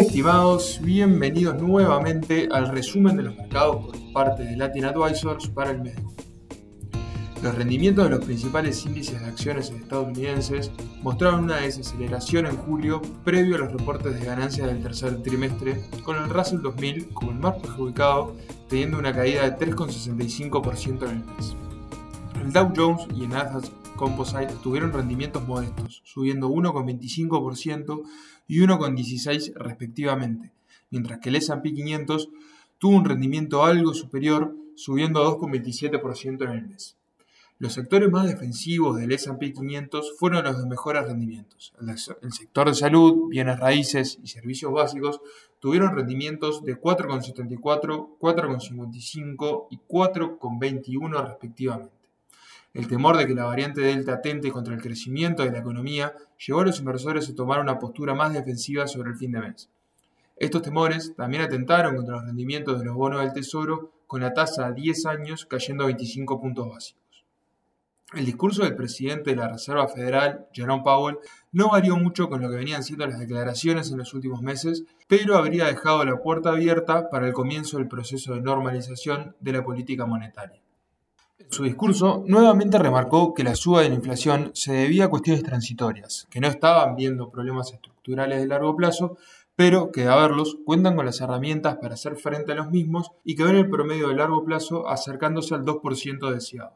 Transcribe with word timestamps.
Estimados, 0.00 0.80
bienvenidos 0.82 1.60
nuevamente 1.60 2.48
al 2.50 2.68
resumen 2.68 3.18
de 3.18 3.24
los 3.24 3.36
mercados 3.36 3.84
por 3.84 4.12
parte 4.14 4.44
de 4.44 4.56
Latin 4.56 4.86
Advisors 4.86 5.48
para 5.48 5.72
el 5.72 5.82
mes 5.82 5.94
de 5.94 6.02
julio. 6.02 6.24
Los 7.42 7.54
rendimientos 7.54 8.04
de 8.04 8.10
los 8.16 8.24
principales 8.24 8.86
índices 8.86 9.20
de 9.20 9.26
acciones 9.26 9.68
estadounidenses 9.68 10.70
mostraron 11.02 11.44
una 11.44 11.58
desaceleración 11.58 12.46
en 12.46 12.56
julio 12.56 13.02
previo 13.24 13.56
a 13.56 13.58
los 13.58 13.72
reportes 13.72 14.18
de 14.18 14.24
ganancias 14.24 14.68
del 14.68 14.82
tercer 14.82 15.22
trimestre, 15.22 15.84
con 16.02 16.16
el 16.16 16.30
Russell 16.30 16.62
2000 16.62 17.10
como 17.10 17.32
el 17.32 17.38
más 17.38 17.56
perjudicado, 17.56 18.36
teniendo 18.70 18.98
una 18.98 19.12
caída 19.12 19.50
de 19.50 19.66
3,65% 19.66 21.02
en 21.02 21.10
el 21.10 21.24
mes. 21.26 21.54
El 22.40 22.54
Dow 22.54 22.72
Jones 22.74 23.06
y 23.14 23.24
el 23.24 23.28
Nasdaq 23.28 23.70
Composite 23.96 24.54
tuvieron 24.62 24.94
rendimientos 24.94 25.46
modestos, 25.46 26.00
subiendo 26.04 26.48
1,25% 26.48 28.02
y 28.48 28.60
1,16% 28.60 29.52
respectivamente, 29.56 30.50
mientras 30.90 31.18
que 31.18 31.28
el 31.28 31.36
S&P 31.36 31.74
500 31.74 32.30
tuvo 32.78 32.96
un 32.96 33.04
rendimiento 33.04 33.62
algo 33.62 33.92
superior, 33.92 34.56
subiendo 34.74 35.22
2,27% 35.38 36.44
en 36.44 36.50
el 36.50 36.66
mes. 36.66 36.96
Los 37.58 37.74
sectores 37.74 38.10
más 38.10 38.26
defensivos 38.26 38.96
del 38.96 39.12
S&P 39.12 39.52
500 39.52 40.14
fueron 40.18 40.44
los 40.44 40.58
de 40.62 40.66
mejores 40.66 41.04
rendimientos. 41.04 41.74
El 41.78 42.32
sector 42.32 42.68
de 42.68 42.74
salud, 42.74 43.28
bienes 43.28 43.60
raíces 43.60 44.18
y 44.22 44.28
servicios 44.28 44.72
básicos 44.72 45.20
tuvieron 45.58 45.94
rendimientos 45.94 46.64
de 46.64 46.80
4,74, 46.80 48.16
4,55 48.18 49.66
y 49.70 49.78
4,21 49.86 51.28
respectivamente. 51.28 51.99
El 52.72 52.86
temor 52.86 53.16
de 53.16 53.26
que 53.26 53.34
la 53.34 53.46
variante 53.46 53.80
Delta 53.80 54.14
atente 54.14 54.52
contra 54.52 54.74
el 54.74 54.80
crecimiento 54.80 55.42
de 55.42 55.50
la 55.50 55.58
economía 55.58 56.14
llevó 56.38 56.60
a 56.60 56.66
los 56.66 56.78
inversores 56.78 57.28
a 57.28 57.34
tomar 57.34 57.60
una 57.60 57.80
postura 57.80 58.14
más 58.14 58.32
defensiva 58.32 58.86
sobre 58.86 59.10
el 59.10 59.16
fin 59.16 59.32
de 59.32 59.40
mes. 59.40 59.68
Estos 60.36 60.62
temores 60.62 61.14
también 61.16 61.42
atentaron 61.42 61.96
contra 61.96 62.14
los 62.16 62.24
rendimientos 62.24 62.78
de 62.78 62.84
los 62.84 62.94
bonos 62.94 63.20
del 63.20 63.32
Tesoro, 63.32 63.92
con 64.06 64.20
la 64.20 64.32
tasa 64.32 64.66
a 64.66 64.72
10 64.72 65.06
años 65.06 65.46
cayendo 65.46 65.82
a 65.82 65.88
25 65.88 66.40
puntos 66.40 66.68
básicos. 66.68 67.24
El 68.14 68.24
discurso 68.24 68.62
del 68.62 68.74
presidente 68.74 69.30
de 69.30 69.36
la 69.36 69.48
Reserva 69.48 69.86
Federal, 69.86 70.46
Jerome 70.52 70.82
Powell, 70.82 71.18
no 71.52 71.70
varió 71.70 71.96
mucho 71.96 72.28
con 72.28 72.40
lo 72.40 72.50
que 72.50 72.56
venían 72.56 72.82
siendo 72.82 73.06
las 73.06 73.18
declaraciones 73.18 73.90
en 73.90 73.98
los 73.98 74.14
últimos 74.14 74.42
meses, 74.42 74.84
pero 75.08 75.36
habría 75.36 75.66
dejado 75.66 76.04
la 76.04 76.20
puerta 76.20 76.50
abierta 76.50 77.10
para 77.10 77.26
el 77.26 77.32
comienzo 77.32 77.78
del 77.78 77.88
proceso 77.88 78.34
de 78.34 78.40
normalización 78.40 79.36
de 79.40 79.52
la 79.52 79.64
política 79.64 80.06
monetaria. 80.06 80.60
Su 81.48 81.64
discurso, 81.64 82.22
nuevamente 82.26 82.78
remarcó 82.78 83.34
que 83.34 83.42
la 83.42 83.54
suba 83.54 83.82
de 83.82 83.88
la 83.88 83.94
inflación 83.94 84.50
se 84.54 84.72
debía 84.72 85.06
a 85.06 85.08
cuestiones 85.08 85.42
transitorias, 85.42 86.26
que 86.30 86.40
no 86.40 86.48
estaban 86.48 86.94
viendo 86.94 87.30
problemas 87.30 87.72
estructurales 87.72 88.40
de 88.40 88.46
largo 88.46 88.76
plazo, 88.76 89.16
pero 89.56 89.90
que 89.90 90.02
de 90.02 90.08
haberlos 90.08 90.58
cuentan 90.64 90.96
con 90.96 91.06
las 91.06 91.20
herramientas 91.20 91.76
para 91.76 91.94
hacer 91.94 92.16
frente 92.16 92.52
a 92.52 92.54
los 92.54 92.70
mismos 92.70 93.10
y 93.24 93.34
que 93.34 93.44
ven 93.44 93.56
el 93.56 93.68
promedio 93.68 94.08
de 94.08 94.16
largo 94.16 94.44
plazo 94.44 94.88
acercándose 94.88 95.54
al 95.54 95.64
2% 95.64 96.30
deseado. 96.30 96.72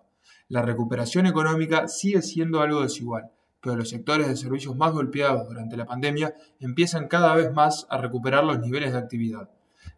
La 0.49 0.63
recuperación 0.63 1.27
económica 1.27 1.89
sigue 1.89 2.21
siendo 2.21 2.61
algo 2.61 2.83
desigual, 2.83 3.31
pero 3.61 3.77
los 3.77 3.89
sectores 3.89 4.29
de 4.29 4.37
servicios 4.37 4.77
más 4.77 4.93
golpeados 4.93 5.49
durante 5.49 5.77
la 5.77 5.87
pandemia 5.87 6.35
empiezan 6.61 7.09
cada 7.09 7.35
vez 7.35 7.53
más 7.53 7.87
a 7.89 7.99
recuperar 7.99 8.45
los 8.45 8.59
niveles 8.59 8.93
de 8.93 8.99
actividad. 8.99 9.49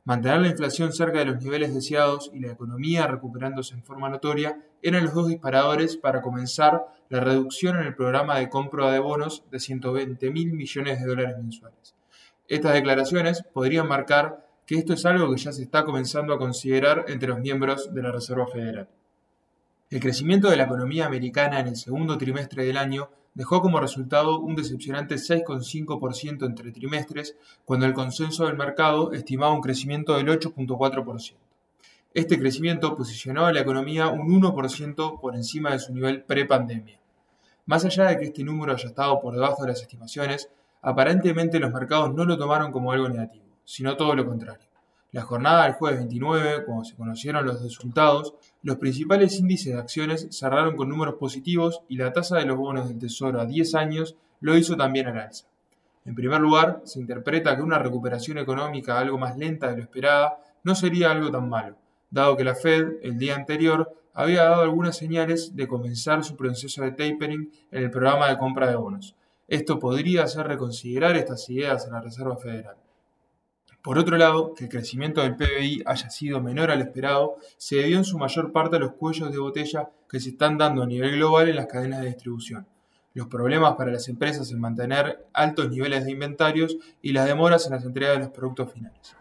Mantener 0.07 0.41
la 0.41 0.49
inflación 0.51 0.93
cerca 0.93 1.19
de 1.19 1.25
los 1.25 1.43
niveles 1.43 1.75
deseados 1.75 2.31
y 2.33 2.39
la 2.39 2.53
economía 2.53 3.09
recuperándose 3.09 3.75
en 3.75 3.83
forma 3.83 4.09
notoria 4.09 4.57
eran 4.81 5.03
los 5.03 5.15
dos 5.15 5.27
disparadores 5.27 5.97
para 5.97 6.23
comenzar 6.23 6.87
la 7.09 7.19
reducción 7.19 7.77
en 7.77 7.89
el 7.89 7.97
programa 7.97 8.39
de 8.39 8.49
compra 8.49 8.93
de 8.93 9.01
bonos 9.01 9.43
de 9.51 9.59
120 9.59 10.31
mil 10.31 10.53
millones 10.53 11.01
de 11.01 11.07
dólares 11.07 11.37
mensuales. 11.37 11.97
Estas 12.47 12.75
declaraciones 12.75 13.43
podrían 13.53 13.89
marcar 13.89 14.47
que 14.65 14.77
esto 14.77 14.93
es 14.93 15.05
algo 15.07 15.29
que 15.29 15.41
ya 15.41 15.51
se 15.51 15.65
está 15.65 15.85
comenzando 15.85 16.33
a 16.35 16.39
considerar 16.39 17.07
entre 17.09 17.31
los 17.31 17.41
miembros 17.41 17.93
de 17.93 18.03
la 18.03 18.13
Reserva 18.13 18.47
Federal. 18.47 18.89
El 19.91 19.99
crecimiento 19.99 20.49
de 20.49 20.57
la 20.57 20.65
economía 20.67 21.07
americana 21.07 21.59
en 21.59 21.67
el 21.67 21.77
segundo 21.77 22.17
trimestre 22.17 22.65
del 22.65 22.77
año 22.77 23.11
dejó 23.37 23.61
como 23.61 23.81
resultado 23.81 24.41
un 24.41 24.57
decepcionante 24.57 25.17
6,5% 25.17 26.47
entre 26.47 26.73
trimestres, 26.73 27.37
cuando 27.67 27.85
el 27.85 27.93
consenso 27.93 28.47
del 28.47 28.57
mercado 28.57 29.13
estimaba 29.13 29.53
un 29.53 29.61
crecimiento 29.61 30.17
del 30.17 30.29
8,4%. 30.29 31.35
Este 32.15 32.39
crecimiento 32.39 32.97
posicionó 32.97 33.45
a 33.45 33.53
la 33.53 33.61
economía 33.61 34.09
un 34.09 34.41
1% 34.41 35.21
por 35.21 35.35
encima 35.37 35.71
de 35.73 35.79
su 35.79 35.93
nivel 35.93 36.23
pre-pandemia. 36.23 36.99
Más 37.67 37.85
allá 37.85 38.07
de 38.07 38.17
que 38.17 38.25
este 38.25 38.43
número 38.43 38.73
haya 38.73 38.89
estado 38.89 39.21
por 39.21 39.35
debajo 39.35 39.63
de 39.63 39.69
las 39.69 39.83
estimaciones, 39.83 40.49
aparentemente 40.81 41.61
los 41.61 41.75
mercados 41.75 42.15
no 42.15 42.25
lo 42.25 42.39
tomaron 42.39 42.73
como 42.73 42.91
algo 42.91 43.11
negativo, 43.11 43.45
sino 43.65 43.99
todo 43.99 44.15
lo 44.15 44.25
contrario. 44.25 44.67
La 45.13 45.23
jornada 45.23 45.65
del 45.65 45.75
jueves 45.75 46.01
29, 46.01 46.65
cuando 46.65 46.85
se 46.85 46.97
conocieron 46.97 47.47
los 47.47 47.63
resultados, 47.63 48.35
los 48.63 48.77
principales 48.77 49.39
índices 49.39 49.73
de 49.73 49.79
acciones 49.79 50.29
cerraron 50.31 50.77
con 50.77 50.89
números 50.89 51.15
positivos 51.15 51.83
y 51.89 51.97
la 51.97 52.13
tasa 52.13 52.39
de 52.39 52.45
los 52.45 52.57
bonos 52.57 52.89
del 52.89 52.99
Tesoro 52.99 53.41
a 53.41 53.47
10 53.47 53.75
años 53.77 54.17
lo 54.41 54.57
hizo 54.57 54.77
también 54.77 55.07
al 55.07 55.19
alza. 55.19 55.47
En 56.05 56.15
primer 56.15 56.41
lugar, 56.41 56.83
se 56.85 57.01
interpreta 57.01 57.57
que 57.57 57.63
una 57.63 57.79
recuperación 57.79 58.39
económica 58.39 58.99
algo 58.99 59.19
más 59.19 59.37
lenta 59.37 59.69
de 59.69 59.77
lo 59.77 59.83
esperada 59.83 60.39
no 60.65 60.75
sería 60.75 61.13
algo 61.13 61.31
tan 61.31 61.49
malo, 61.49 61.77
dado 62.11 62.37
que 62.37 62.45
la 62.45 62.55
Fed 62.55 62.95
el 63.03 63.17
día 63.19 63.37
anterior 63.37 63.93
había 64.13 64.45
dado 64.45 64.63
algunas 64.63 64.97
señales 64.97 65.55
de 65.55 65.69
comenzar 65.69 66.25
su 66.25 66.37
proceso 66.37 66.83
de 66.83 66.91
tapering 66.91 67.51
en 67.71 67.85
el 67.85 67.91
programa 67.91 68.29
de 68.29 68.39
compra 68.39 68.69
de 68.69 68.77
bonos. 68.77 69.15
Esto 69.49 69.79
podría 69.79 70.25
hacer 70.25 70.47
reconsiderar 70.47 71.17
estas 71.17 71.49
ideas 71.51 71.87
en 71.87 71.93
la 71.93 72.01
Reserva 72.01 72.37
Federal. 72.37 72.77
Por 73.87 74.01
otro 74.01 74.17
lado, 74.17 74.53
que 74.53 74.65
el 74.65 74.71
crecimiento 74.71 75.21
del 75.21 75.37
PBI 75.37 75.85
haya 75.87 76.11
sido 76.11 76.41
menor 76.41 76.73
al 76.73 76.81
esperado 76.81 77.37
se 77.57 77.77
debió 77.77 77.99
en 77.99 78.05
su 78.05 78.19
mayor 78.19 78.51
parte 78.51 78.75
a 78.75 78.79
los 78.81 78.95
cuellos 78.95 79.31
de 79.31 79.39
botella 79.39 79.91
que 80.09 80.19
se 80.19 80.31
están 80.31 80.59
dando 80.59 80.83
a 80.83 80.87
nivel 80.87 81.13
global 81.13 81.49
en 81.49 81.55
las 81.55 81.67
cadenas 81.67 82.01
de 82.01 82.09
distribución, 82.09 82.67
los 83.15 83.29
problemas 83.29 83.77
para 83.77 83.93
las 83.93 84.09
empresas 84.09 84.51
en 84.51 84.59
mantener 84.59 85.29
altos 85.33 85.71
niveles 85.71 86.05
de 86.05 86.11
inventarios 86.11 86.77
y 87.01 87.13
las 87.13 87.27
demoras 87.27 87.67
en 87.67 87.75
las 87.75 87.85
entregas 87.85 88.17
de 88.17 88.25
los 88.25 88.33
productos 88.33 88.73
finales. 88.73 89.15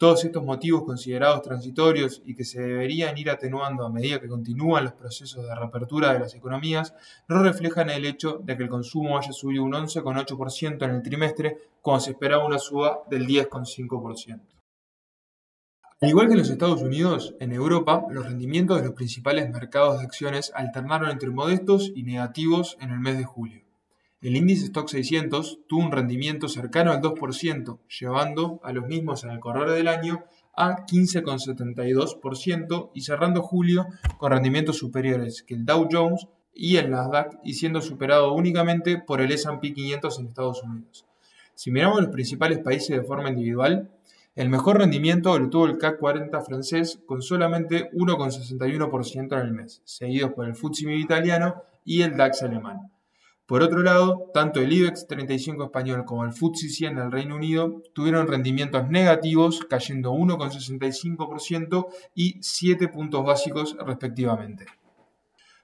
Todos 0.00 0.24
estos 0.24 0.42
motivos 0.42 0.84
considerados 0.84 1.42
transitorios 1.42 2.22
y 2.24 2.34
que 2.34 2.46
se 2.46 2.58
deberían 2.58 3.18
ir 3.18 3.28
atenuando 3.28 3.84
a 3.84 3.90
medida 3.90 4.18
que 4.18 4.28
continúan 4.28 4.84
los 4.84 4.94
procesos 4.94 5.44
de 5.44 5.54
reapertura 5.54 6.14
de 6.14 6.20
las 6.20 6.34
economías 6.34 6.94
no 7.28 7.42
reflejan 7.42 7.90
el 7.90 8.06
hecho 8.06 8.40
de 8.42 8.56
que 8.56 8.62
el 8.62 8.70
consumo 8.70 9.18
haya 9.18 9.34
subido 9.34 9.62
un 9.62 9.72
11,8% 9.72 10.82
en 10.86 10.90
el 10.90 11.02
trimestre 11.02 11.58
cuando 11.82 12.00
se 12.00 12.12
esperaba 12.12 12.46
una 12.46 12.58
suba 12.58 13.02
del 13.10 13.26
10,5%. 13.26 14.40
Al 16.00 16.08
igual 16.08 16.28
que 16.28 16.32
en 16.32 16.38
los 16.38 16.48
Estados 16.48 16.80
Unidos, 16.80 17.34
en 17.38 17.52
Europa 17.52 18.06
los 18.08 18.24
rendimientos 18.24 18.78
de 18.78 18.86
los 18.86 18.94
principales 18.94 19.50
mercados 19.50 19.98
de 19.98 20.06
acciones 20.06 20.50
alternaron 20.54 21.10
entre 21.10 21.28
modestos 21.28 21.92
y 21.94 22.04
negativos 22.04 22.78
en 22.80 22.88
el 22.88 23.00
mes 23.00 23.18
de 23.18 23.24
julio. 23.24 23.69
El 24.22 24.36
índice 24.36 24.66
Stock 24.66 24.86
600 24.86 25.60
tuvo 25.66 25.80
un 25.80 25.92
rendimiento 25.92 26.46
cercano 26.46 26.92
al 26.92 27.00
2%, 27.00 27.78
llevando 27.88 28.60
a 28.62 28.70
los 28.70 28.86
mismos 28.86 29.24
en 29.24 29.30
el 29.30 29.40
correr 29.40 29.70
del 29.70 29.88
año 29.88 30.24
a 30.54 30.84
15,72% 30.84 32.90
y 32.92 33.00
cerrando 33.00 33.40
julio 33.40 33.86
con 34.18 34.32
rendimientos 34.32 34.76
superiores 34.76 35.42
que 35.42 35.54
el 35.54 35.64
Dow 35.64 35.88
Jones 35.90 36.28
y 36.52 36.76
el 36.76 36.90
Nasdaq 36.90 37.38
y 37.44 37.54
siendo 37.54 37.80
superado 37.80 38.34
únicamente 38.34 38.98
por 38.98 39.22
el 39.22 39.32
S&P 39.32 39.72
500 39.72 40.18
en 40.18 40.26
Estados 40.26 40.62
Unidos. 40.64 41.06
Si 41.54 41.70
miramos 41.70 42.02
los 42.02 42.10
principales 42.10 42.58
países 42.58 42.94
de 42.94 43.02
forma 43.02 43.30
individual, 43.30 43.90
el 44.36 44.50
mejor 44.50 44.80
rendimiento 44.80 45.38
lo 45.38 45.48
tuvo 45.48 45.64
el 45.64 45.78
CAC 45.78 45.98
40 45.98 46.38
francés 46.42 47.00
con 47.06 47.22
solamente 47.22 47.90
1,61% 47.92 49.40
en 49.40 49.46
el 49.46 49.54
mes, 49.54 49.80
seguidos 49.84 50.34
por 50.34 50.46
el 50.46 50.54
FTSE 50.54 50.94
italiano 50.94 51.62
y 51.86 52.02
el 52.02 52.18
DAX 52.18 52.42
alemán. 52.42 52.90
Por 53.50 53.64
otro 53.64 53.82
lado, 53.82 54.30
tanto 54.32 54.60
el 54.60 54.72
IBEX 54.72 55.08
35 55.08 55.64
español 55.64 56.04
como 56.04 56.24
el 56.24 56.32
FTSE 56.32 56.68
100 56.68 56.94
del 56.94 57.10
Reino 57.10 57.34
Unido 57.34 57.82
tuvieron 57.92 58.28
rendimientos 58.28 58.88
negativos, 58.88 59.66
cayendo 59.68 60.12
1,65% 60.12 61.88
y 62.14 62.36
7 62.40 62.86
puntos 62.86 63.24
básicos 63.24 63.76
respectivamente. 63.84 64.66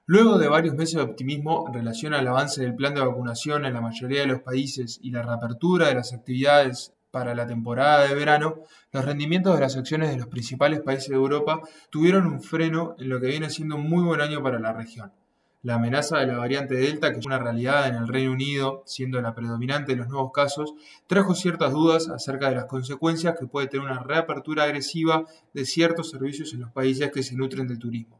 Luego 0.04 0.36
de 0.36 0.48
varios 0.48 0.74
meses 0.74 0.96
de 0.96 1.02
optimismo 1.02 1.66
en 1.68 1.74
relación 1.74 2.12
al 2.12 2.26
avance 2.26 2.60
del 2.60 2.74
plan 2.74 2.92
de 2.92 3.02
vacunación 3.02 3.64
en 3.64 3.74
la 3.74 3.80
mayoría 3.80 4.22
de 4.22 4.26
los 4.26 4.40
países 4.40 4.98
y 5.00 5.12
la 5.12 5.22
reapertura 5.22 5.86
de 5.86 5.94
las 5.94 6.12
actividades 6.12 6.92
para 7.12 7.36
la 7.36 7.46
temporada 7.46 8.08
de 8.08 8.16
verano, 8.16 8.64
los 8.90 9.04
rendimientos 9.04 9.54
de 9.54 9.60
las 9.60 9.76
acciones 9.76 10.10
de 10.10 10.16
los 10.16 10.26
principales 10.26 10.80
países 10.80 11.10
de 11.10 11.14
Europa 11.14 11.60
tuvieron 11.90 12.26
un 12.26 12.42
freno 12.42 12.96
en 12.98 13.10
lo 13.10 13.20
que 13.20 13.28
viene 13.28 13.48
siendo 13.48 13.76
un 13.76 13.88
muy 13.88 14.02
buen 14.02 14.20
año 14.20 14.42
para 14.42 14.58
la 14.58 14.72
región. 14.72 15.12
La 15.66 15.74
amenaza 15.74 16.18
de 16.18 16.28
la 16.28 16.38
variante 16.38 16.76
Delta, 16.76 17.12
que 17.12 17.18
es 17.18 17.26
una 17.26 17.40
realidad 17.40 17.88
en 17.88 17.96
el 17.96 18.06
Reino 18.06 18.30
Unido, 18.30 18.84
siendo 18.86 19.20
la 19.20 19.34
predominante 19.34 19.90
de 19.90 19.98
los 19.98 20.06
nuevos 20.06 20.30
casos, 20.30 20.74
trajo 21.08 21.34
ciertas 21.34 21.72
dudas 21.72 22.08
acerca 22.08 22.48
de 22.48 22.54
las 22.54 22.66
consecuencias 22.66 23.34
que 23.36 23.48
puede 23.48 23.66
tener 23.66 23.84
una 23.84 23.98
reapertura 23.98 24.62
agresiva 24.62 25.24
de 25.54 25.64
ciertos 25.64 26.10
servicios 26.10 26.54
en 26.54 26.60
los 26.60 26.70
países 26.70 27.10
que 27.10 27.24
se 27.24 27.34
nutren 27.34 27.66
del 27.66 27.80
turismo. 27.80 28.16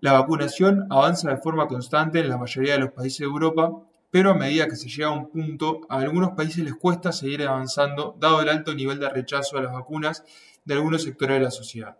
La 0.00 0.14
vacunación 0.14 0.86
avanza 0.88 1.28
de 1.28 1.36
forma 1.36 1.68
constante 1.68 2.20
en 2.20 2.30
la 2.30 2.38
mayoría 2.38 2.72
de 2.72 2.78
los 2.78 2.92
países 2.92 3.18
de 3.18 3.26
Europa, 3.26 3.72
pero 4.10 4.30
a 4.30 4.34
medida 4.34 4.66
que 4.66 4.76
se 4.76 4.88
llega 4.88 5.08
a 5.08 5.12
un 5.12 5.28
punto, 5.28 5.82
a 5.90 5.98
algunos 5.98 6.30
países 6.30 6.64
les 6.64 6.76
cuesta 6.76 7.12
seguir 7.12 7.46
avanzando, 7.46 8.16
dado 8.18 8.40
el 8.40 8.48
alto 8.48 8.74
nivel 8.74 8.98
de 9.00 9.10
rechazo 9.10 9.58
a 9.58 9.62
las 9.62 9.74
vacunas 9.74 10.24
de 10.64 10.72
algunos 10.72 11.02
sectores 11.02 11.36
de 11.36 11.44
la 11.44 11.50
sociedad. 11.50 11.98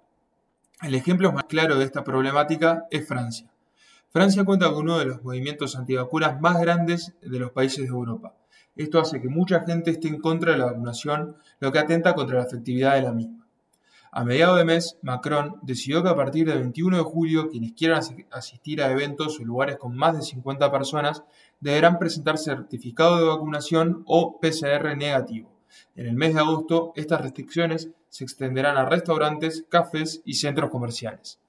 El 0.81 0.94
ejemplo 0.94 1.31
más 1.32 1.44
claro 1.44 1.77
de 1.77 1.85
esta 1.85 2.03
problemática 2.03 2.87
es 2.91 3.06
Francia. 3.06 3.50
Francia 4.12 4.44
cuenta 4.44 4.72
con 4.72 4.82
uno 4.82 4.98
de 4.98 5.04
los 5.04 5.22
movimientos 5.22 5.76
antivacunas 5.76 6.40
más 6.40 6.60
grandes 6.60 7.14
de 7.22 7.38
los 7.38 7.52
países 7.52 7.84
de 7.84 7.90
Europa. 7.90 8.34
Esto 8.74 8.98
hace 8.98 9.20
que 9.20 9.28
mucha 9.28 9.60
gente 9.60 9.92
esté 9.92 10.08
en 10.08 10.20
contra 10.20 10.50
de 10.50 10.58
la 10.58 10.64
vacunación, 10.64 11.36
lo 11.60 11.70
que 11.70 11.78
atenta 11.78 12.16
contra 12.16 12.38
la 12.38 12.44
efectividad 12.44 12.96
de 12.96 13.02
la 13.02 13.12
misma. 13.12 13.46
A 14.10 14.24
mediados 14.24 14.58
de 14.58 14.64
mes, 14.64 14.98
Macron 15.02 15.60
decidió 15.62 16.02
que 16.02 16.08
a 16.08 16.16
partir 16.16 16.48
del 16.48 16.58
21 16.58 16.96
de 16.96 17.02
julio 17.04 17.48
quienes 17.50 17.72
quieran 17.74 18.02
asistir 18.32 18.82
a 18.82 18.90
eventos 18.90 19.38
o 19.38 19.44
lugares 19.44 19.76
con 19.76 19.96
más 19.96 20.16
de 20.16 20.22
50 20.22 20.72
personas 20.72 21.22
deberán 21.60 22.00
presentar 22.00 22.36
certificado 22.36 23.16
de 23.16 23.26
vacunación 23.26 24.02
o 24.06 24.40
PCR 24.40 24.96
negativo. 24.96 25.52
En 25.94 26.06
el 26.06 26.16
mes 26.16 26.34
de 26.34 26.40
agosto, 26.40 26.92
estas 26.96 27.20
restricciones 27.20 27.90
se 28.08 28.24
extenderán 28.24 28.76
a 28.76 28.86
restaurantes, 28.86 29.66
cafés 29.68 30.20
y 30.24 30.34
centros 30.34 30.70
comerciales. 30.70 31.39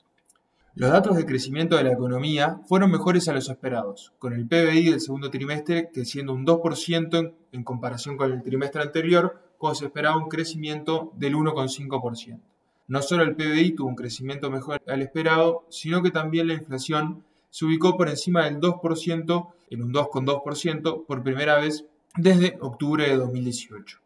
Los 0.73 0.89
datos 0.89 1.17
de 1.17 1.25
crecimiento 1.25 1.75
de 1.75 1.83
la 1.83 1.91
economía 1.91 2.61
fueron 2.65 2.91
mejores 2.91 3.27
a 3.27 3.33
los 3.33 3.49
esperados, 3.49 4.13
con 4.19 4.31
el 4.31 4.47
PBI 4.47 4.91
del 4.91 5.01
segundo 5.01 5.29
trimestre 5.29 5.89
creciendo 5.93 6.33
un 6.33 6.45
2% 6.45 7.33
en 7.51 7.63
comparación 7.65 8.15
con 8.15 8.31
el 8.31 8.41
trimestre 8.41 8.81
anterior, 8.81 9.37
cuando 9.57 9.75
se 9.75 9.85
esperaba 9.87 10.15
un 10.15 10.29
crecimiento 10.29 11.11
del 11.17 11.35
1,5%. 11.35 12.39
No 12.87 13.01
solo 13.01 13.23
el 13.23 13.35
PBI 13.35 13.73
tuvo 13.73 13.89
un 13.89 13.95
crecimiento 13.95 14.49
mejor 14.49 14.81
al 14.87 15.01
esperado, 15.01 15.65
sino 15.69 16.01
que 16.01 16.09
también 16.09 16.47
la 16.47 16.53
inflación 16.53 17.25
se 17.49 17.65
ubicó 17.65 17.97
por 17.97 18.07
encima 18.07 18.45
del 18.45 18.61
2%, 18.61 19.47
en 19.71 19.83
un 19.83 19.93
2,2% 19.93 21.05
por 21.05 21.21
primera 21.21 21.57
vez 21.59 21.85
desde 22.15 22.57
octubre 22.61 23.09
de 23.09 23.17
2018. 23.17 23.99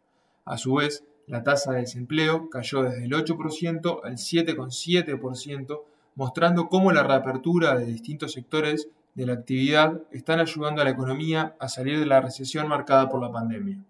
A 0.46 0.58
su 0.58 0.74
vez, 0.74 1.04
la 1.28 1.44
tasa 1.44 1.74
de 1.74 1.82
desempleo 1.82 2.50
cayó 2.50 2.82
desde 2.82 3.06
el 3.06 3.12
8% 3.12 4.00
al 4.04 4.14
7,7%, 4.14 5.82
mostrando 6.16 6.68
cómo 6.68 6.92
la 6.92 7.04
reapertura 7.04 7.78
de 7.78 7.86
distintos 7.86 8.34
sectores 8.34 8.90
de 9.14 9.26
la 9.26 9.34
actividad 9.34 10.02
están 10.12 10.40
ayudando 10.40 10.82
a 10.82 10.86
la 10.86 10.92
economía 10.92 11.56
a 11.60 11.70
salir 11.70 12.00
de 12.00 12.06
la 12.06 12.22
recesión 12.22 12.68
marcada 12.68 13.10
por 13.10 13.22
la 13.22 13.32
pandemia. 13.32 13.84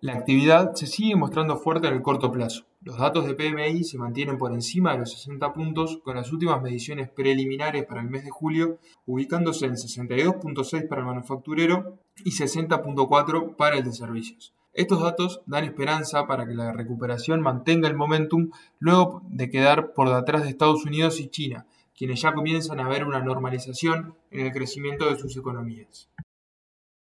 La 0.00 0.14
actividad 0.14 0.74
se 0.74 0.86
sigue 0.86 1.16
mostrando 1.16 1.56
fuerte 1.56 1.88
en 1.88 1.94
el 1.94 2.02
corto 2.02 2.30
plazo. 2.30 2.64
Los 2.82 2.98
datos 2.98 3.26
de 3.26 3.34
PMI 3.34 3.82
se 3.82 3.98
mantienen 3.98 4.38
por 4.38 4.52
encima 4.52 4.92
de 4.92 4.98
los 4.98 5.10
60 5.10 5.52
puntos, 5.52 5.98
con 6.04 6.14
las 6.14 6.32
últimas 6.32 6.62
mediciones 6.62 7.10
preliminares 7.10 7.84
para 7.84 8.02
el 8.02 8.08
mes 8.08 8.24
de 8.24 8.30
julio 8.30 8.78
ubicándose 9.06 9.66
en 9.66 9.72
62.6 9.72 10.86
para 10.86 11.00
el 11.00 11.06
manufacturero 11.08 11.98
y 12.24 12.30
60.4 12.30 13.56
para 13.56 13.78
el 13.78 13.84
de 13.84 13.92
servicios. 13.92 14.54
Estos 14.78 15.02
datos 15.02 15.40
dan 15.44 15.64
esperanza 15.64 16.28
para 16.28 16.46
que 16.46 16.54
la 16.54 16.72
recuperación 16.72 17.40
mantenga 17.40 17.88
el 17.88 17.96
momentum 17.96 18.50
luego 18.78 19.22
de 19.28 19.50
quedar 19.50 19.92
por 19.92 20.08
detrás 20.08 20.44
de 20.44 20.50
Estados 20.50 20.84
Unidos 20.84 21.18
y 21.18 21.28
China, 21.30 21.66
quienes 21.96 22.22
ya 22.22 22.32
comienzan 22.32 22.78
a 22.78 22.86
ver 22.86 23.02
una 23.04 23.18
normalización 23.18 24.14
en 24.30 24.46
el 24.46 24.52
crecimiento 24.52 25.10
de 25.10 25.18
sus 25.18 25.36
economías. 25.36 26.08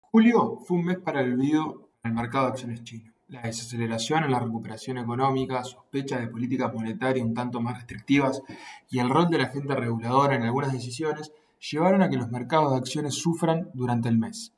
Julio 0.02 0.60
fue 0.66 0.80
un 0.80 0.86
mes 0.88 1.00
para 1.00 1.22
el 1.22 1.32
olvido 1.32 1.88
el 2.04 2.12
mercado 2.12 2.48
de 2.48 2.52
acciones 2.52 2.84
chino. 2.84 3.14
La 3.30 3.44
desaceleración 3.44 4.26
en 4.26 4.32
la 4.32 4.40
recuperación 4.40 4.98
económica, 4.98 5.64
sospecha 5.64 6.20
de 6.20 6.28
políticas 6.28 6.74
monetarias 6.74 7.26
un 7.26 7.34
tanto 7.34 7.62
más 7.62 7.78
restrictivas 7.78 8.42
y 8.90 9.00
el 9.00 9.10
rol 9.10 9.30
de 9.30 9.38
la 9.38 9.44
agente 9.46 9.74
reguladora 9.76 10.36
en 10.36 10.44
algunas 10.44 10.74
decisiones 10.74 11.32
llevaron 11.72 12.02
a 12.02 12.10
que 12.10 12.18
los 12.18 12.30
mercados 12.30 12.74
de 12.74 12.80
acciones 12.80 13.16
sufran 13.16 13.70
durante 13.74 14.10
el 14.10 14.18
mes. 14.18 14.52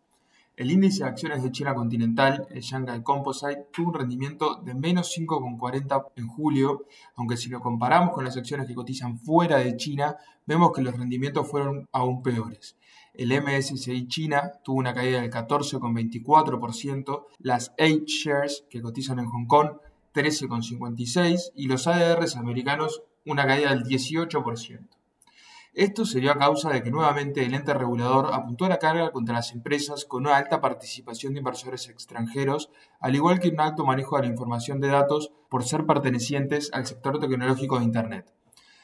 El 0.55 0.69
índice 0.69 1.03
de 1.03 1.09
acciones 1.09 1.41
de 1.41 1.51
China 1.51 1.73
continental, 1.73 2.45
el 2.51 2.61
Shanghai 2.61 3.01
Composite, 3.01 3.69
tuvo 3.73 3.87
un 3.87 3.95
rendimiento 3.95 4.61
de 4.63 4.75
menos 4.75 5.11
5,40 5.17 6.11
en 6.15 6.27
julio, 6.27 6.85
aunque 7.15 7.37
si 7.37 7.49
lo 7.49 7.59
comparamos 7.59 8.13
con 8.13 8.23
las 8.23 8.37
acciones 8.37 8.67
que 8.67 8.75
cotizan 8.75 9.17
fuera 9.17 9.57
de 9.57 9.75
China, 9.77 10.15
vemos 10.45 10.71
que 10.71 10.83
los 10.83 10.95
rendimientos 10.95 11.49
fueron 11.49 11.89
aún 11.91 12.21
peores. 12.21 12.77
El 13.15 13.29
MSCI 13.29 14.07
China 14.07 14.51
tuvo 14.63 14.77
una 14.77 14.93
caída 14.93 15.21
del 15.21 15.31
14,24%, 15.31 17.25
las 17.39 17.73
8 17.79 18.03
shares 18.05 18.65
que 18.69 18.81
cotizan 18.81 19.17
en 19.17 19.25
Hong 19.25 19.47
Kong 19.47 19.69
13,56% 20.13 21.53
y 21.55 21.65
los 21.65 21.87
ADRs 21.87 22.35
americanos 22.35 23.01
una 23.25 23.47
caída 23.47 23.71
del 23.71 23.85
18%. 23.85 24.87
Esto 25.75 26.05
se 26.05 26.19
dio 26.19 26.31
a 26.31 26.37
causa 26.37 26.69
de 26.69 26.83
que 26.83 26.91
nuevamente 26.91 27.43
el 27.43 27.55
ente 27.55 27.73
regulador 27.73 28.29
apuntó 28.31 28.65
a 28.65 28.69
la 28.69 28.77
carga 28.77 29.11
contra 29.11 29.33
las 29.33 29.53
empresas 29.53 30.05
con 30.05 30.27
una 30.27 30.37
alta 30.37 30.61
participación 30.61 31.33
de 31.33 31.39
inversores 31.39 31.89
extranjeros, 31.89 32.69
al 32.99 33.15
igual 33.15 33.39
que 33.39 33.49
un 33.49 33.59
alto 33.59 33.83
manejo 33.83 34.15
de 34.15 34.23
la 34.23 34.27
información 34.27 34.79
de 34.79 34.89
datos 34.89 35.31
por 35.49 35.63
ser 35.63 35.87
pertenecientes 35.87 36.69
al 36.73 36.85
sector 36.85 37.19
tecnológico 37.19 37.79
de 37.79 37.85
Internet. 37.85 38.31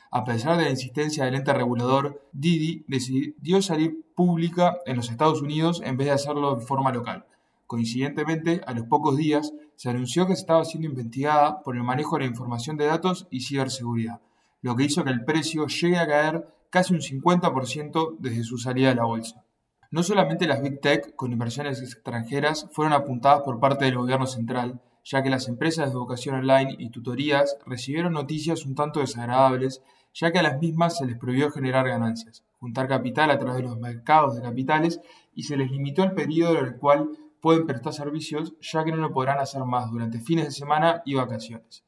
A 0.10 0.24
pesar 0.24 0.58
de 0.58 0.64
la 0.64 0.72
insistencia 0.72 1.26
del 1.26 1.36
ente 1.36 1.54
regulador, 1.54 2.28
Didi 2.32 2.84
decidió 2.88 3.62
salir 3.62 4.04
pública 4.16 4.80
en 4.88 4.96
los 4.96 5.12
Estados 5.12 5.44
Unidos 5.44 5.84
en 5.86 5.96
vez 5.96 6.08
de 6.08 6.14
hacerlo 6.14 6.56
de 6.56 6.66
forma 6.66 6.92
local. 6.92 7.28
Coincidentemente, 7.68 8.62
a 8.66 8.74
los 8.74 8.88
pocos 8.88 9.16
días, 9.16 9.54
se 9.76 9.92
anunció 9.92 10.26
que 10.26 10.34
se 10.34 10.42
estaba 10.42 10.66
siendo 10.66 10.90
investigada 10.90 11.62
por 11.62 11.76
el 11.76 11.84
manejo 11.84 12.16
de 12.16 12.24
la 12.24 12.32
información 12.32 12.78
de 12.78 12.88
datos 12.88 13.28
y 13.30 13.42
ciberseguridad, 13.42 14.22
lo 14.64 14.76
que 14.76 14.86
hizo 14.86 15.04
que 15.04 15.12
el 15.12 15.24
precio 15.24 15.68
llegue 15.68 16.00
a 16.00 16.08
caer 16.08 16.59
casi 16.70 16.94
un 16.94 17.02
50% 17.02 18.18
desde 18.20 18.44
su 18.44 18.58
salida 18.58 18.90
de 18.90 18.96
la 18.96 19.06
bolsa. 19.06 19.44
No 19.92 20.04
solamente 20.04 20.48
las 20.48 20.62
Big 20.62 20.82
Tech 20.82 21.16
con 21.16 21.32
inversiones 21.32 21.82
extranjeras 21.82 22.68
fueron 22.72 22.94
apuntadas 22.94 23.42
por 23.42 23.60
parte 23.60 23.86
del 23.86 23.98
gobierno 23.98 24.28
central, 24.28 24.80
ya 25.04 25.24
que 25.24 25.32
las 25.32 25.48
empresas 25.48 25.88
de 25.88 25.94
educación 25.94 26.36
online 26.36 26.76
y 26.78 26.92
tutorías 26.92 27.58
recibieron 27.66 28.14
noticias 28.14 28.66
un 28.66 28.76
tanto 28.76 29.00
desagradables, 29.00 29.82
ya 30.14 30.32
que 30.32 30.40
a 30.40 30.44
las 30.44 30.60
mismas 30.60 30.98
se 30.98 31.06
les 31.06 31.18
prohibió 31.18 31.50
generar 31.50 31.88
ganancias, 31.88 32.44
juntar 32.60 32.88
capital 32.88 33.32
a 33.32 33.40
través 33.40 33.58
de 33.58 33.64
los 33.64 33.80
mercados 33.80 34.36
de 34.36 34.44
capitales 34.44 35.02
y 35.34 35.44
se 35.44 35.58
les 35.58 35.72
limitó 35.72 36.04
el 36.04 36.12
periodo 36.12 36.60
en 36.60 36.66
el 36.66 36.78
cual 36.78 37.10
pueden 37.42 37.66
prestar 37.66 37.94
servicios, 37.94 38.54
ya 38.60 38.84
que 38.84 38.92
no 38.92 38.98
lo 38.98 39.12
podrán 39.12 39.40
hacer 39.40 39.64
más 39.66 39.90
durante 39.90 40.20
fines 40.20 40.46
de 40.46 40.52
semana 40.52 41.02
y 41.06 41.16
vacaciones. 41.16 41.84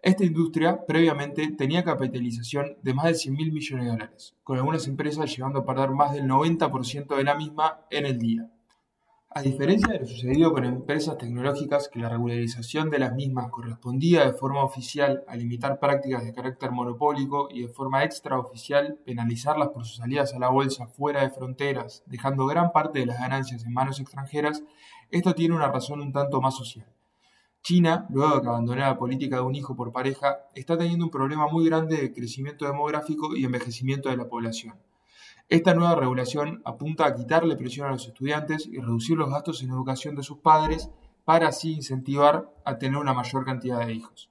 Esta 0.00 0.24
industria 0.24 0.86
previamente 0.86 1.48
tenía 1.56 1.82
capitalización 1.82 2.76
de 2.82 2.94
más 2.94 3.06
de 3.06 3.14
100 3.14 3.34
mil 3.34 3.52
millones 3.52 3.84
de 3.84 3.90
dólares, 3.90 4.36
con 4.44 4.56
algunas 4.56 4.86
empresas 4.86 5.28
llegando 5.34 5.58
a 5.58 5.64
perder 5.64 5.90
más 5.90 6.12
del 6.12 6.24
90% 6.24 7.16
de 7.16 7.24
la 7.24 7.34
misma 7.34 7.80
en 7.90 8.06
el 8.06 8.16
día. 8.16 8.48
A 9.30 9.42
diferencia 9.42 9.92
de 9.92 9.98
lo 9.98 10.06
sucedido 10.06 10.52
con 10.52 10.64
empresas 10.64 11.18
tecnológicas, 11.18 11.88
que 11.88 11.98
la 11.98 12.08
regularización 12.08 12.90
de 12.90 13.00
las 13.00 13.12
mismas 13.12 13.50
correspondía 13.50 14.24
de 14.24 14.34
forma 14.34 14.62
oficial 14.62 15.24
a 15.26 15.34
limitar 15.34 15.80
prácticas 15.80 16.24
de 16.24 16.32
carácter 16.32 16.70
monopólico 16.70 17.48
y 17.50 17.62
de 17.62 17.68
forma 17.68 18.04
extraoficial 18.04 19.00
penalizarlas 19.04 19.70
por 19.70 19.84
sus 19.84 19.96
salidas 19.96 20.32
a 20.32 20.38
la 20.38 20.48
bolsa 20.48 20.86
fuera 20.86 21.22
de 21.22 21.30
fronteras, 21.30 22.04
dejando 22.06 22.46
gran 22.46 22.70
parte 22.70 23.00
de 23.00 23.06
las 23.06 23.18
ganancias 23.18 23.66
en 23.66 23.72
manos 23.72 23.98
extranjeras, 23.98 24.62
esto 25.10 25.34
tiene 25.34 25.56
una 25.56 25.72
razón 25.72 26.00
un 26.00 26.12
tanto 26.12 26.40
más 26.40 26.56
social. 26.56 26.86
China, 27.68 28.06
luego 28.08 28.36
de 28.36 28.40
que 28.40 28.48
abandonó 28.48 28.80
la 28.80 28.96
política 28.96 29.36
de 29.36 29.42
un 29.42 29.54
hijo 29.54 29.76
por 29.76 29.92
pareja, 29.92 30.38
está 30.54 30.78
teniendo 30.78 31.04
un 31.04 31.10
problema 31.10 31.48
muy 31.48 31.66
grande 31.66 31.98
de 31.98 32.14
crecimiento 32.14 32.64
demográfico 32.64 33.36
y 33.36 33.44
envejecimiento 33.44 34.08
de 34.08 34.16
la 34.16 34.26
población. 34.26 34.74
Esta 35.50 35.74
nueva 35.74 35.94
regulación 35.94 36.62
apunta 36.64 37.04
a 37.04 37.14
quitarle 37.14 37.56
presión 37.56 37.86
a 37.86 37.90
los 37.90 38.06
estudiantes 38.06 38.66
y 38.66 38.78
reducir 38.78 39.18
los 39.18 39.28
gastos 39.28 39.62
en 39.62 39.68
educación 39.68 40.16
de 40.16 40.22
sus 40.22 40.38
padres 40.38 40.88
para 41.26 41.48
así 41.48 41.74
incentivar 41.74 42.50
a 42.64 42.78
tener 42.78 42.96
una 42.96 43.12
mayor 43.12 43.44
cantidad 43.44 43.84
de 43.84 43.92
hijos. 43.92 44.30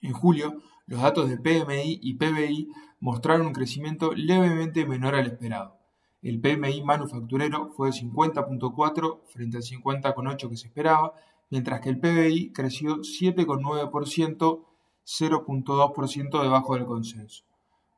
En 0.00 0.12
julio, 0.12 0.62
los 0.86 1.02
datos 1.02 1.28
de 1.28 1.38
PMI 1.38 1.98
y 2.00 2.14
PBI 2.14 2.68
mostraron 3.00 3.48
un 3.48 3.52
crecimiento 3.52 4.12
levemente 4.14 4.86
menor 4.86 5.16
al 5.16 5.26
esperado. 5.26 5.76
El 6.22 6.40
PMI 6.40 6.84
manufacturero 6.84 7.70
fue 7.70 7.88
de 7.88 7.94
50.4 7.94 9.22
frente 9.26 9.56
al 9.56 9.64
50.8 9.64 10.48
que 10.48 10.56
se 10.56 10.68
esperaba 10.68 11.14
mientras 11.50 11.80
que 11.80 11.90
el 11.90 11.98
PBI 11.98 12.52
creció 12.52 12.96
7,9%, 12.98 14.64
0,2% 15.04 16.42
debajo 16.42 16.74
del 16.74 16.86
consenso. 16.86 17.44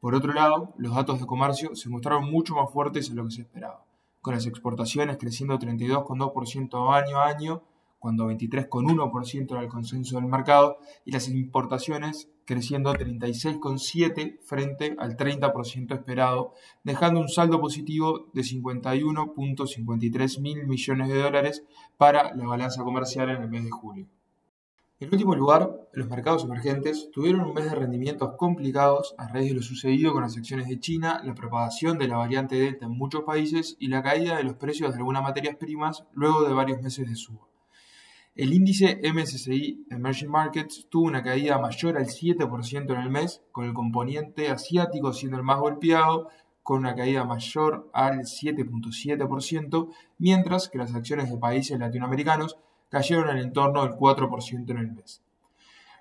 Por 0.01 0.15
otro 0.15 0.33
lado, 0.33 0.75
los 0.77 0.95
datos 0.95 1.21
de 1.21 1.27
comercio 1.27 1.75
se 1.75 1.89
mostraron 1.89 2.31
mucho 2.31 2.55
más 2.55 2.71
fuertes 2.71 3.09
de 3.09 3.15
lo 3.15 3.25
que 3.25 3.33
se 3.33 3.43
esperaba, 3.43 3.85
con 4.21 4.35
las 4.35 4.47
exportaciones 4.47 5.17
creciendo 5.17 5.59
32,2% 5.59 6.95
año 6.95 7.19
a 7.19 7.27
año 7.27 7.63
cuando 7.99 8.31
23,1% 8.31 9.53
era 9.53 9.63
el 9.63 9.69
consenso 9.69 10.17
del 10.17 10.27
mercado, 10.27 10.79
y 11.05 11.13
las 11.13 11.29
importaciones 11.29 12.31
creciendo 12.47 12.95
36,7% 12.95 14.39
frente 14.41 14.97
al 14.99 15.17
30% 15.17 15.95
esperado, 15.95 16.55
dejando 16.85 17.21
un 17.21 17.29
saldo 17.29 17.61
positivo 17.61 18.31
de 18.33 18.43
51.53 18.43 20.41
mil 20.41 20.67
millones 20.67 21.09
de 21.09 21.23
dólares 21.23 21.65
para 21.99 22.35
la 22.35 22.47
balanza 22.47 22.85
comercial 22.85 23.31
en 23.31 23.43
el 23.43 23.51
mes 23.51 23.65
de 23.65 23.71
julio. 23.71 24.07
En 24.99 25.13
último 25.13 25.35
lugar, 25.35 25.89
los 25.93 26.09
mercados 26.09 26.45
emergentes 26.45 27.11
tuvieron 27.13 27.43
un 27.43 27.53
mes 27.53 27.67
de 27.67 27.75
rendimientos 27.75 28.33
complicados 28.39 29.15
a 29.19 29.29
raíz 29.29 29.51
de 29.51 29.57
lo 29.57 29.63
sucedido 29.63 30.15
con 30.15 30.23
las 30.23 30.39
acciones 30.39 30.69
de 30.69 30.81
China, 30.81 31.21
la 31.23 31.35
propagación 31.35 31.99
de 31.99 32.09
la 32.09 32.17
variante 32.17 32.57
Delta 32.57 32.87
en 32.87 32.93
muchos 32.93 33.25
países 33.25 33.77
y 33.79 33.89
la 33.89 34.03
caída 34.03 34.39
de 34.39 34.45
los 34.45 34.55
precios 34.55 34.93
de 34.93 34.97
algunas 34.97 35.23
materias 35.23 35.57
primas 35.57 36.07
luego 36.15 36.49
de 36.49 36.55
varios 36.55 36.81
meses 36.81 37.07
de 37.07 37.15
suba. 37.15 37.47
El 38.37 38.53
índice 38.53 39.01
MSCI 39.03 39.87
Emerging 39.89 40.29
Markets 40.29 40.89
tuvo 40.91 41.07
una 41.07 41.23
caída 41.23 41.59
mayor 41.59 41.97
al 41.97 42.05
7% 42.05 42.93
en 42.93 43.01
el 43.01 43.09
mes, 43.09 43.43
con 43.51 43.65
el 43.65 43.73
componente 43.73 44.51
asiático 44.51 45.15
siendo 45.15 45.39
el 45.39 45.43
más 45.43 45.59
golpeado, 45.59 46.29
con 46.63 46.81
una 46.81 46.95
caída 46.95 47.25
mayor 47.25 47.89
al 47.95 48.25
7.7%, 48.25 49.89
mientras 50.19 50.69
que 50.69 50.77
las 50.77 50.95
acciones 50.95 51.31
de 51.31 51.39
países 51.39 51.79
latinoamericanos 51.79 52.59
cayeron 52.91 53.31
en 53.31 53.39
el 53.39 53.45
entorno 53.45 53.85
del 53.85 53.93
4% 53.93 54.71
en 54.71 54.77
el 54.77 54.93
mes. 54.93 55.23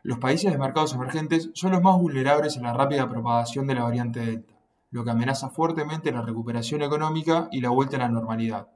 Los 0.03 0.19
países 0.19 0.51
de 0.51 0.57
mercados 0.57 0.93
emergentes 0.93 1.51
son 1.53 1.71
los 1.71 1.81
más 1.81 1.97
vulnerables 1.97 2.57
a 2.57 2.61
la 2.61 2.73
rápida 2.73 3.07
propagación 3.07 3.65
de 3.65 3.75
la 3.75 3.83
variante 3.83 4.19
Delta, 4.19 4.55
lo 4.91 5.05
que 5.05 5.11
amenaza 5.11 5.51
fuertemente 5.51 6.11
la 6.11 6.21
recuperación 6.21 6.81
económica 6.81 7.47
y 7.53 7.61
la 7.61 7.69
vuelta 7.69 7.95
a 7.95 7.99
la 7.99 8.09
normalidad. 8.09 8.74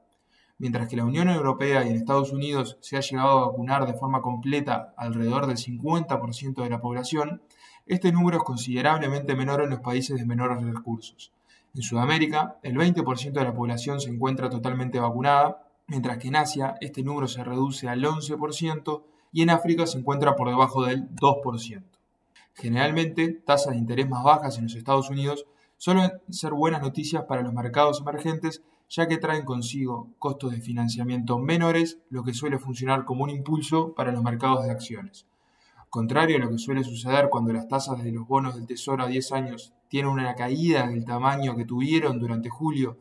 Mientras 0.60 0.88
que 0.88 0.96
la 0.96 1.06
Unión 1.06 1.30
Europea 1.30 1.86
y 1.86 1.88
en 1.88 1.96
Estados 1.96 2.32
Unidos 2.32 2.76
se 2.80 2.98
ha 2.98 3.00
llegado 3.00 3.30
a 3.30 3.46
vacunar 3.46 3.86
de 3.86 3.94
forma 3.94 4.20
completa 4.20 4.92
alrededor 4.98 5.46
del 5.46 5.56
50% 5.56 6.62
de 6.62 6.68
la 6.68 6.82
población, 6.82 7.40
este 7.86 8.12
número 8.12 8.36
es 8.36 8.42
considerablemente 8.42 9.34
menor 9.34 9.62
en 9.62 9.70
los 9.70 9.80
países 9.80 10.18
de 10.18 10.26
menores 10.26 10.62
recursos. 10.62 11.32
En 11.74 11.80
Sudamérica, 11.80 12.58
el 12.62 12.76
20% 12.76 13.32
de 13.32 13.44
la 13.44 13.54
población 13.54 14.02
se 14.02 14.10
encuentra 14.10 14.50
totalmente 14.50 15.00
vacunada 15.00 15.66
mientras 15.86 16.18
que 16.18 16.28
en 16.28 16.36
Asia 16.36 16.74
este 16.82 17.02
número 17.02 17.26
se 17.26 17.42
reduce 17.42 17.88
al 17.88 18.04
11% 18.04 19.02
y 19.32 19.40
en 19.40 19.48
África 19.48 19.86
se 19.86 19.96
encuentra 19.96 20.36
por 20.36 20.50
debajo 20.50 20.84
del 20.84 21.08
2%. 21.14 21.82
Generalmente, 22.52 23.32
tasas 23.46 23.72
de 23.72 23.78
interés 23.78 24.10
más 24.10 24.22
bajas 24.22 24.58
en 24.58 24.64
los 24.64 24.74
Estados 24.74 25.08
Unidos 25.08 25.46
suelen 25.78 26.10
ser 26.28 26.52
buenas 26.52 26.82
noticias 26.82 27.24
para 27.24 27.40
los 27.40 27.54
mercados 27.54 28.02
emergentes 28.02 28.62
ya 28.90 29.06
que 29.06 29.18
traen 29.18 29.44
consigo 29.44 30.10
costos 30.18 30.50
de 30.50 30.60
financiamiento 30.60 31.38
menores, 31.38 32.00
lo 32.10 32.24
que 32.24 32.34
suele 32.34 32.58
funcionar 32.58 33.04
como 33.04 33.22
un 33.22 33.30
impulso 33.30 33.94
para 33.94 34.10
los 34.10 34.22
mercados 34.22 34.64
de 34.64 34.72
acciones. 34.72 35.26
Contrario 35.88 36.36
a 36.36 36.40
lo 36.40 36.50
que 36.50 36.58
suele 36.58 36.82
suceder 36.84 37.28
cuando 37.30 37.52
las 37.52 37.68
tasas 37.68 38.02
de 38.02 38.10
los 38.10 38.26
bonos 38.26 38.56
del 38.56 38.66
Tesoro 38.66 39.04
a 39.04 39.08
10 39.08 39.32
años 39.32 39.72
tienen 39.88 40.10
una 40.10 40.34
caída 40.34 40.88
del 40.88 41.04
tamaño 41.04 41.56
que 41.56 41.64
tuvieron 41.64 42.18
durante 42.18 42.48
julio 42.48 42.98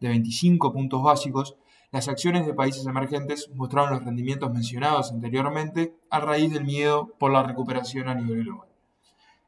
de 0.00 0.08
25 0.08 0.72
puntos 0.72 1.02
básicos, 1.02 1.56
las 1.90 2.08
acciones 2.08 2.46
de 2.46 2.54
países 2.54 2.86
emergentes 2.86 3.50
mostraron 3.54 3.90
los 3.90 4.04
rendimientos 4.04 4.52
mencionados 4.52 5.12
anteriormente 5.12 5.94
a 6.08 6.20
raíz 6.20 6.52
del 6.52 6.64
miedo 6.64 7.14
por 7.18 7.32
la 7.32 7.42
recuperación 7.42 8.08
a 8.08 8.14
nivel 8.14 8.44
global. 8.44 8.71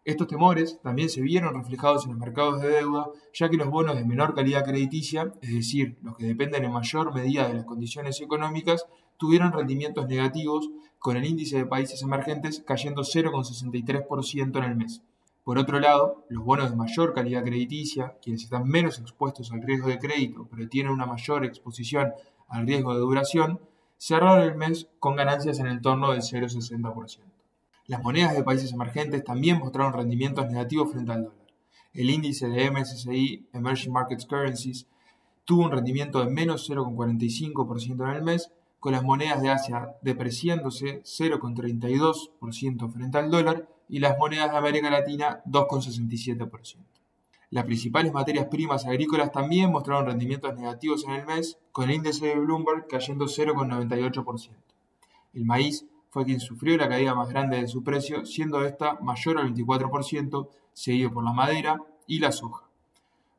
Estos 0.04 0.26
temores 0.26 0.80
también 0.82 1.08
se 1.08 1.22
vieron 1.22 1.54
reflejados 1.54 2.04
en 2.04 2.10
los 2.10 2.20
mercados 2.20 2.60
de 2.60 2.68
deuda, 2.68 3.06
ya 3.32 3.48
que 3.48 3.56
los 3.56 3.70
bonos 3.70 3.96
de 3.96 4.04
menor 4.04 4.34
calidad 4.34 4.64
crediticia, 4.64 5.32
es 5.40 5.54
decir, 5.54 5.96
los 6.02 6.16
que 6.16 6.26
dependen 6.26 6.64
en 6.64 6.72
mayor 6.72 7.14
medida 7.14 7.48
de 7.48 7.54
las 7.54 7.64
condiciones 7.64 8.20
económicas, 8.20 8.86
tuvieron 9.16 9.52
rendimientos 9.52 10.06
negativos, 10.06 10.68
con 10.98 11.16
el 11.18 11.24
índice 11.26 11.58
de 11.58 11.66
países 11.66 12.02
emergentes 12.02 12.62
cayendo 12.66 13.02
0,63% 13.02 14.56
en 14.56 14.64
el 14.64 14.76
mes. 14.76 15.02
Por 15.42 15.58
otro 15.58 15.78
lado, 15.78 16.24
los 16.30 16.42
bonos 16.42 16.70
de 16.70 16.76
mayor 16.76 17.12
calidad 17.12 17.44
crediticia, 17.44 18.16
quienes 18.22 18.44
están 18.44 18.66
menos 18.66 18.98
expuestos 18.98 19.52
al 19.52 19.60
riesgo 19.60 19.88
de 19.88 19.98
crédito, 19.98 20.48
pero 20.50 20.66
tienen 20.66 20.92
una 20.92 21.04
mayor 21.04 21.44
exposición 21.44 22.12
al 22.48 22.66
riesgo 22.66 22.94
de 22.94 23.00
duración, 23.00 23.60
cerraron 23.98 24.40
el 24.40 24.54
mes 24.54 24.88
con 24.98 25.16
ganancias 25.16 25.58
en 25.58 25.66
el 25.66 25.82
torno 25.82 26.12
del 26.12 26.22
0,60%. 26.22 27.33
Las 27.86 28.02
monedas 28.02 28.34
de 28.34 28.42
países 28.42 28.72
emergentes 28.72 29.22
también 29.24 29.58
mostraron 29.58 29.92
rendimientos 29.92 30.46
negativos 30.46 30.90
frente 30.90 31.12
al 31.12 31.24
dólar. 31.24 31.46
El 31.92 32.08
índice 32.08 32.48
de 32.48 32.70
MSCI 32.70 33.48
Emerging 33.52 33.92
Markets 33.92 34.24
Currencies 34.24 34.86
tuvo 35.44 35.64
un 35.64 35.70
rendimiento 35.70 36.24
de 36.24 36.30
menos 36.30 36.68
0,45% 36.68 38.08
en 38.08 38.16
el 38.16 38.22
mes, 38.22 38.50
con 38.80 38.92
las 38.92 39.02
monedas 39.02 39.42
de 39.42 39.50
Asia 39.50 39.90
depreciándose 40.00 41.02
0,32% 41.02 42.90
frente 42.90 43.18
al 43.18 43.30
dólar 43.30 43.68
y 43.88 43.98
las 43.98 44.16
monedas 44.16 44.50
de 44.50 44.56
América 44.56 44.88
Latina 44.88 45.42
2,67%. 45.44 46.78
Las 47.50 47.64
principales 47.64 48.14
materias 48.14 48.46
primas 48.46 48.86
agrícolas 48.86 49.30
también 49.30 49.70
mostraron 49.70 50.06
rendimientos 50.06 50.54
negativos 50.56 51.04
en 51.04 51.12
el 51.12 51.26
mes, 51.26 51.58
con 51.70 51.84
el 51.84 51.96
índice 51.96 52.26
de 52.26 52.36
Bloomberg 52.36 52.88
cayendo 52.88 53.26
0,98%. 53.26 54.50
El 55.34 55.44
maíz 55.44 55.86
fue 56.14 56.24
quien 56.24 56.38
sufrió 56.38 56.76
la 56.76 56.88
caída 56.88 57.12
más 57.12 57.28
grande 57.28 57.56
de 57.60 57.66
su 57.66 57.82
precio, 57.82 58.24
siendo 58.24 58.64
esta 58.64 59.00
mayor 59.00 59.36
al 59.36 59.52
24%, 59.52 60.48
seguido 60.72 61.12
por 61.12 61.24
la 61.24 61.32
madera 61.32 61.82
y 62.06 62.20
la 62.20 62.30
soja. 62.30 62.68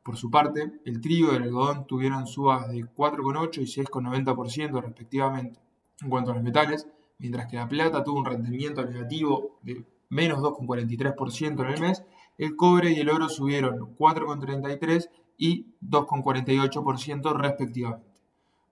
Por 0.04 0.18
su 0.18 0.30
parte, 0.30 0.74
el 0.84 1.00
trigo 1.00 1.32
y 1.32 1.38
el 1.38 1.44
algodón 1.44 1.88
tuvieron 1.88 2.28
subas 2.28 2.68
de 2.68 2.84
4,8 2.84 3.62
y 3.62 3.82
6,90% 3.82 4.82
respectivamente. 4.82 5.58
En 6.02 6.10
cuanto 6.10 6.32
a 6.32 6.34
los 6.34 6.44
metales, 6.44 6.86
mientras 7.18 7.48
que 7.48 7.56
la 7.56 7.70
plata 7.70 8.04
tuvo 8.04 8.20
un 8.20 8.26
rendimiento 8.26 8.84
negativo 8.84 9.58
de 9.64 9.86
menos 10.10 10.40
2,43% 10.40 11.66
en 11.66 11.74
el 11.74 11.80
mes, 11.80 12.04
el 12.38 12.58
cobre 12.58 12.92
y 12.92 13.00
el 13.00 13.10
oro 13.10 13.30
subieron 13.30 13.96
4,33 13.96 15.10
y 15.38 15.68
2,48% 15.82 17.38
respectivamente. 17.38 18.15